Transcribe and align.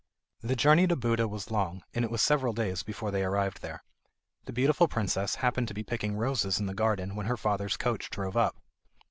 The 0.41 0.55
journey 0.55 0.87
to 0.87 0.95
Buda 0.95 1.27
was 1.27 1.51
long, 1.51 1.83
and 1.93 2.03
it 2.03 2.09
was 2.09 2.23
several 2.23 2.53
days 2.53 2.81
before 2.81 3.11
they 3.11 3.23
arrived 3.23 3.61
there. 3.61 3.83
The 4.45 4.51
beautiful 4.51 4.87
princess 4.87 5.35
happened 5.35 5.67
to 5.67 5.75
be 5.75 5.83
picking 5.83 6.15
roses 6.15 6.59
in 6.59 6.65
the 6.65 6.73
garden, 6.73 7.15
when 7.15 7.27
her 7.27 7.37
father's 7.37 7.77
coach 7.77 8.09
drove 8.09 8.35
up. 8.35 8.57